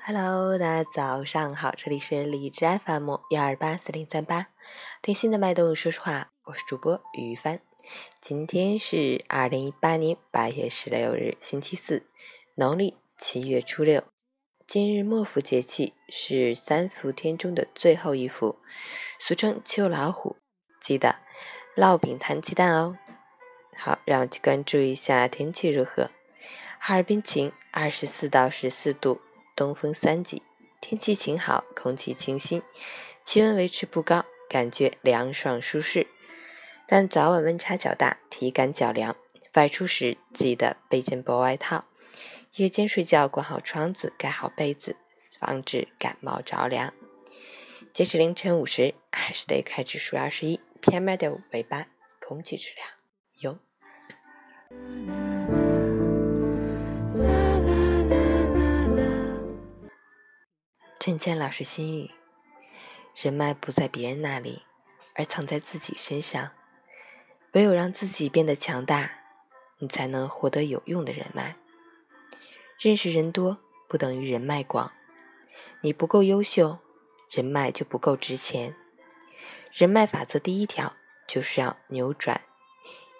[0.00, 4.46] Hello，大家早上好，这里是荔枝 FM 幺二八四零三八，
[5.02, 7.60] 听心的脉动，说实话，我是主播于帆。
[8.20, 12.06] 今天是二零一八年八月十六日，星期四，
[12.54, 14.04] 农历七月初六。
[14.66, 18.58] 今日末伏节气是三伏天中的最后一伏，
[19.18, 20.36] 俗称秋老虎，
[20.80, 21.16] 记得
[21.76, 22.96] 烙饼摊鸡蛋哦。
[23.76, 26.10] 好，让我们去关注一下天气如何。
[26.78, 29.20] 哈尔滨晴，二十四到十四度。
[29.58, 30.40] 东风三级，
[30.80, 32.62] 天气晴好，空气清新，
[33.24, 36.06] 气温维持不高，感觉凉爽舒适，
[36.86, 39.16] 但早晚温差较大，体感较凉。
[39.54, 41.86] 外出时记得备件薄外套。
[42.54, 44.94] 夜间睡觉关好窗子，盖好被子，
[45.40, 46.94] 防止感冒着凉。
[47.92, 51.88] 截止凌晨五时，还是得开指数二十一，PM 二点五为八，
[52.20, 52.88] 空气质量
[53.40, 55.37] 优。
[61.00, 62.10] 陈谦老师心语：
[63.14, 64.64] 人脉不在别人那里，
[65.14, 66.50] 而藏在自己身上。
[67.52, 69.12] 唯有让自己变得强大，
[69.78, 71.54] 你才能获得有用的人脉。
[72.80, 74.90] 认识人多不等于人脉广，
[75.82, 76.78] 你不够优秀，
[77.30, 78.74] 人脉就不够值钱。
[79.72, 80.96] 人脉法则第一条
[81.28, 82.40] 就是要扭转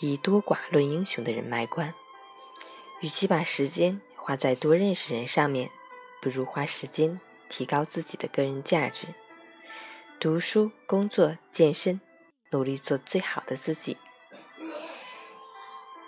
[0.00, 1.92] 以多寡论英雄的人脉观。
[3.00, 5.70] 与其把时间花在多认识人上面，
[6.22, 7.20] 不如花时间。
[7.48, 9.06] 提高自己的个人价值，
[10.18, 12.00] 读书、工作、健身，
[12.50, 13.96] 努力做最好的自己。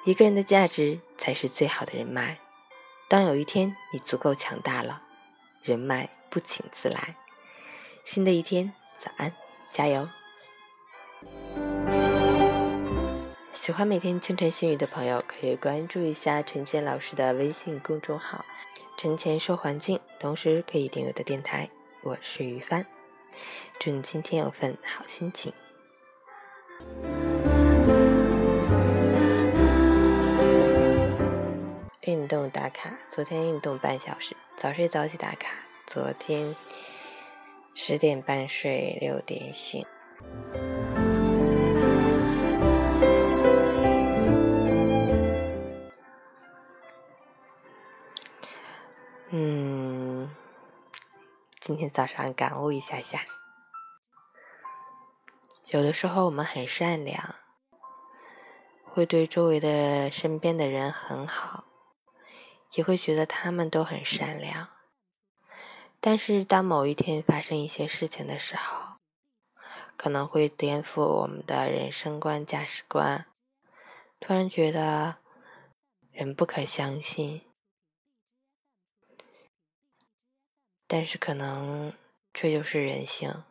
[0.04, 2.38] 一个人的价值才是最好的人脉。
[3.08, 5.02] 当有一天你足够强大了，
[5.62, 7.16] 人脉不请自来。
[8.04, 9.32] 新的一天，早安，
[9.70, 10.08] 加油！
[13.66, 18.44] 喜欢每天清晨心语的朋友，可以关注一下陈谦老师的微信公众号。
[18.96, 21.68] 陈前说环境，同时可以订阅的电台。
[22.04, 22.86] 我是于帆，
[23.80, 25.52] 祝你今天有份好心情。
[32.02, 35.48] 运动打卡，昨天运动半小时，早睡早起打卡，
[35.88, 36.54] 昨天
[37.74, 39.84] 十点半睡，六点醒。
[49.30, 50.30] 嗯，
[51.58, 53.26] 今天早上感悟一下下，
[55.66, 57.34] 有的时候我们很善良，
[58.84, 61.64] 会对周围的身边的人很好，
[62.74, 64.68] 也会觉得他们都很善良。
[66.00, 68.98] 但是当某一天发生一些事情的时候，
[69.96, 73.26] 可能会颠覆我们的人生观、价值观，
[74.20, 75.16] 突然觉得
[76.12, 77.42] 人不可相信。
[80.86, 81.92] 但是可能
[82.32, 83.42] 这就是人性。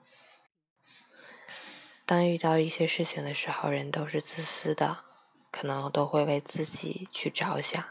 [2.05, 5.03] 当遇到一些事情的时候，人都是自私的，
[5.51, 7.83] 可能都会为自己去着想。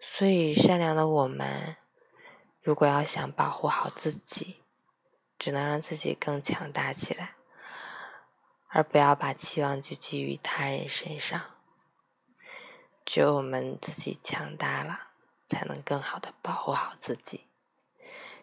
[0.00, 1.76] 所以，善良的我们，
[2.62, 4.64] 如果要想保护好自己，
[5.38, 7.34] 只能让自己更强大起来，
[8.70, 11.58] 而不要把期望就寄于他人身上。
[13.04, 15.08] 只有我们自己强大了，
[15.46, 17.49] 才能更好的保护好自己。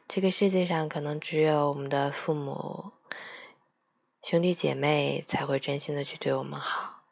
[0.07, 2.93] 这个世界上可能只有我们的父母、
[4.23, 7.03] 兄弟姐妹才会真心的去对我们好，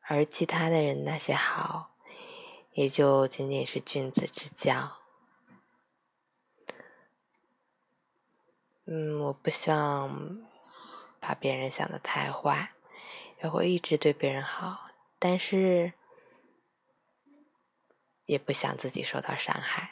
[0.00, 1.94] 而其他的人那些好，
[2.72, 4.96] 也就仅仅是君子之交。
[8.86, 10.42] 嗯，我不希望
[11.20, 12.72] 把别人想的太坏，
[13.42, 15.92] 也会一直对别人好，但是
[18.24, 19.90] 也不想自己受到伤害。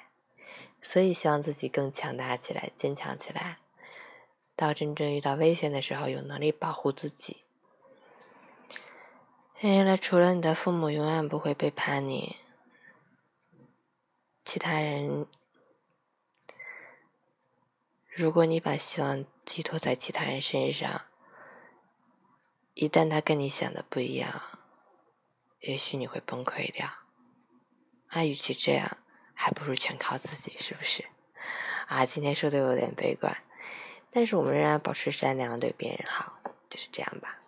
[0.83, 3.59] 所以，希望自己更强大起来，坚强起来，
[4.57, 7.45] 到真正遇到危险的时候，有能力保护自己。
[9.61, 12.37] 原来，除了你的父母，永远不会背叛你。
[14.45, 15.27] 其他人，
[18.11, 21.03] 如果你把希望寄托在其他人身上，
[22.75, 24.43] 一旦他跟你想的不一样，
[25.61, 26.89] 也许你会崩溃掉。
[28.09, 28.99] 啊，与其这样。
[29.35, 31.05] 还不如全靠自己，是不是？
[31.89, 33.37] 啊，今天说的有点悲观，
[34.11, 36.39] 但是我们仍然保持善良，对别人好，
[36.71, 37.39] 就是这样吧。